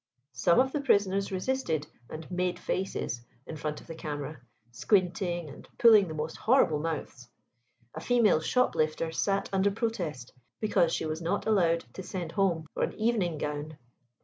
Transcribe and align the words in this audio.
Some 0.33 0.59
of 0.59 0.71
the 0.71 0.81
prisoners 0.81 1.31
resisted 1.31 1.85
and 2.09 2.31
"made 2.31 2.57
faces" 2.57 3.21
in 3.45 3.55
front 3.55 3.81
of 3.81 3.85
the 3.85 3.93
camera, 3.93 4.41
squinting 4.71 5.47
and 5.47 5.69
pulling 5.77 6.07
the 6.07 6.15
most 6.15 6.37
horrible 6.37 6.79
mouths. 6.79 7.29
A 7.93 8.01
female 8.01 8.39
shoplifter 8.41 9.11
sat 9.11 9.47
under 9.53 9.69
protest, 9.69 10.33
because 10.59 10.91
she 10.91 11.05
was 11.05 11.21
not 11.21 11.45
allowed 11.45 11.81
to 11.93 12.01
send 12.01 12.31
home 12.31 12.65
for 12.73 12.81
an 12.81 12.95
evening 12.95 13.37
gown. 13.37 13.77